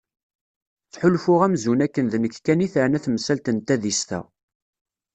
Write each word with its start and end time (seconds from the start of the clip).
Ttḥulfuɣ 0.85 1.41
amzun 1.45 1.83
akken 1.85 2.05
d 2.13 2.13
nekk 2.17 2.35
kan 2.45 2.63
i 2.65 2.67
teɛna 2.73 2.99
temsalt 3.05 3.51
n 3.51 3.57
tadist-a. 3.67 4.19